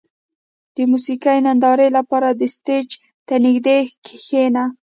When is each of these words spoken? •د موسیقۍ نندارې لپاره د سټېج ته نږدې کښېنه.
•د 0.75 0.77
موسیقۍ 0.91 1.37
نندارې 1.45 1.87
لپاره 1.97 2.29
د 2.33 2.41
سټېج 2.55 2.89
ته 3.27 3.35
نږدې 3.45 3.77
کښېنه. 4.05 4.63